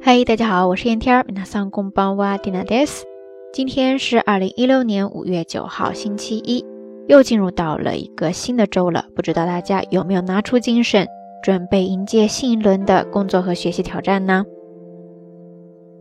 [0.00, 1.24] 嗨，大家好，我是燕天儿。
[1.28, 3.04] 皆さんこんばんは、ディナです。
[3.52, 6.64] 今天是二零一六年五月九号，星期一，
[7.06, 9.06] 又进入到了一个新的周了。
[9.14, 11.06] 不知道大家有没有拿出精神，
[11.42, 14.44] 准备迎接新一轮的工作和学习挑战呢？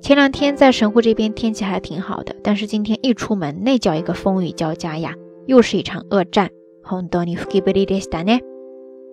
[0.01, 5.13] 前两天在神户这边天气还挺好的，但是今天一出门，那叫一个风雨交加呀，
[5.45, 6.49] 又是一场恶战。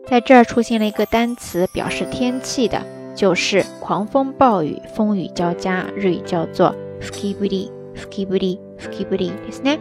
[0.06, 2.80] 在这儿出现了一个单词，表示天气的。
[3.14, 9.78] 就是狂风暴雨、风雨交加，日语叫做 “fukiburi fukiburi fukiburi”，ですね。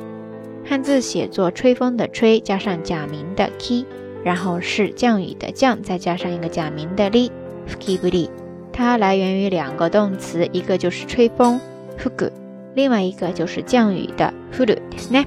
[0.66, 3.85] 汉字写作“吹风”的“吹”，加上假名的 “ki”，
[4.23, 8.29] 然后是降雨的“降”，再加上一个假名的 “li”，fukiburi。
[8.73, 11.59] 它来源于两个动词，一个就是吹风
[11.97, 12.31] “fuku”，
[12.75, 15.25] 另外一个就是降雨的 “furu”，ですね。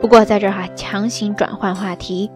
[0.00, 2.30] 不过在这哈强行转换话题。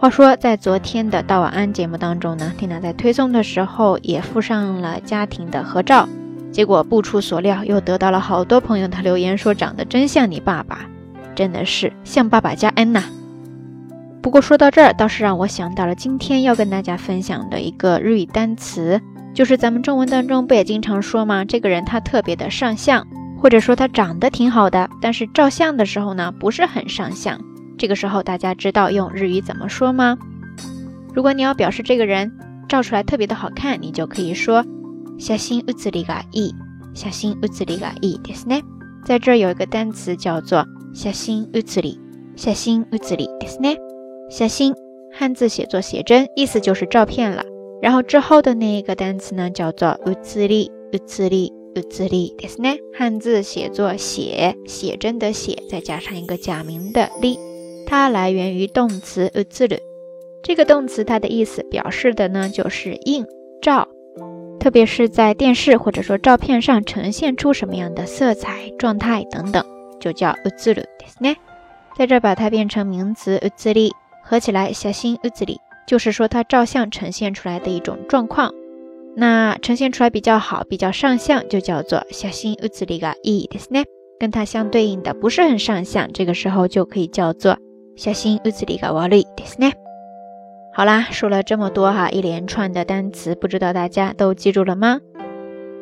[0.00, 6.08] 话说，在昨天的道晚安节目当中呢，缇娜在推送的时候也附上了家庭的合照，
[6.52, 10.82] 结果不出所料，又得到了好多朋友的留言，说长得真像你爸爸，
[11.34, 13.02] 真的是像爸爸加 N 呐。
[14.22, 19.00] 不过说到这儿，倒是让我想到了今天要跟大家分享的一个日语单词，
[19.34, 21.44] 就是咱们中文当中不也经常说吗？
[21.44, 23.04] 这个人他特别的上相，
[23.36, 27.40] 或者说他长得挺好的，但是照相的时候呢，不是很上相。
[27.77, 30.17] 这个时候，大家知道用日语怎么说吗？
[31.13, 32.31] 如果你要表示这个人
[32.67, 34.65] 照出来特别的好看，你就可以说“
[35.19, 36.55] 写真写りがいい”，
[36.95, 38.61] 写真写りがいいですね。
[39.05, 41.97] 在这儿有一个单词叫做“写真写り”，
[42.35, 43.77] 写真写りですね。
[44.29, 44.73] 写真
[45.11, 47.43] 汉字写作写真，意思就是照片了。
[47.81, 50.71] 然后之后的那一个单词呢，叫做“写り”，
[51.05, 52.77] 写り，写りですね。
[52.97, 57.37] 汉字写作写写真的写，再加上一个假名的り。
[57.88, 59.78] 它来源于动词 “uzuru”，
[60.42, 63.24] 这个动词它的意思表示的呢就是映
[63.62, 63.88] 照，
[64.60, 69.64] 特别是在电视或者说照片上呈现出什么样的色彩、状态等等，
[69.98, 70.84] 就叫 “uzuru”。
[71.96, 73.90] 在这把它变成名词 “uzuri”，
[74.22, 78.52] 合起来“写心 uzuri”，就是说它照相呈现出来的一种状况。
[79.16, 83.48] 那呈现出来比较好、比较上相，就叫做“写心 uzuri ga i”。
[84.20, 87.56] 跟它相对应的不是很上相，这个时候就可以叫做。
[87.98, 89.72] 小心屋子里个瓦里，对是呢。
[90.72, 95.00] 好啦，说了这么多哈，一连串的单词，不知道大家都记住了吗？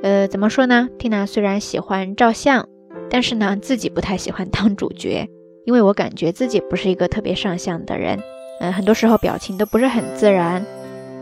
[0.03, 2.67] 呃，怎么说呢？Tina 虽然喜欢照相，
[3.11, 5.29] 但是呢，自己不太喜欢当主角，
[5.67, 8.19] 因为我感觉自己不是一个特别上相的人。
[8.61, 10.65] 嗯，很多时候表情都不是很自然。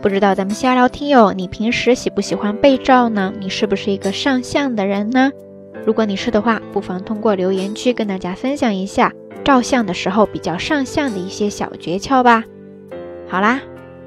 [0.01, 3.33] 不知道咱们瞎聊听友，你平时喜不喜欢被照呢？
[3.37, 5.29] 你是不是一个上相的人呢？
[5.85, 9.13] 如果你是的话，不妨通过留言区跟大家分享一下。
[9.43, 12.43] 照相的时候比较上相的一些小诀窍吧。
[13.29, 13.61] 好啦，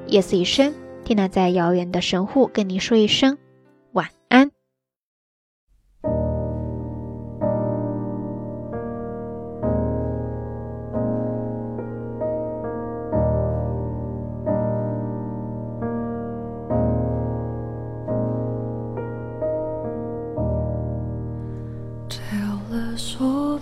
[0.05, 0.73] 夜色已深，
[1.05, 3.37] 蒂娜在遥远的神户跟你说一声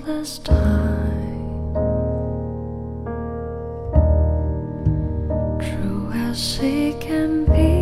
[0.08, 1.74] endless time.
[5.60, 7.76] True as she can be.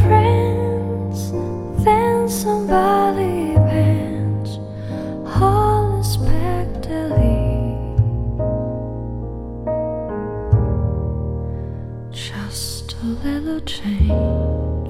[0.00, 1.32] Friends,
[2.32, 4.58] somebody bends
[5.26, 6.02] all.
[12.10, 14.81] Just a little change.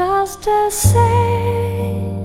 [0.00, 2.16] just the same.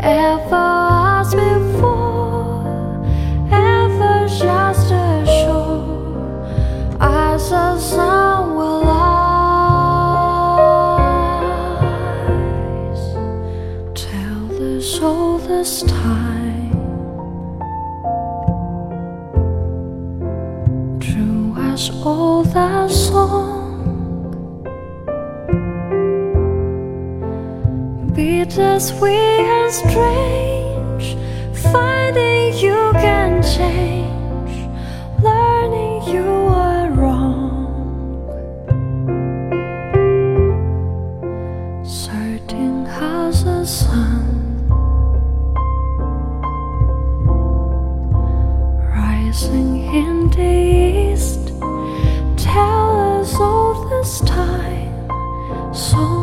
[0.03, 0.79] ever
[1.19, 2.67] as before,
[3.51, 6.45] ever just as sure
[7.01, 9.05] as the sun will rise.
[13.95, 16.70] Tell this all this time.
[28.81, 31.05] Bittersweet and strange,
[31.71, 34.73] finding you can change,
[35.23, 37.67] learning you were wrong.
[41.85, 44.67] Certain as the sun
[48.97, 51.53] rising in the east.
[52.39, 55.11] Tell us all this time,
[55.75, 56.20] song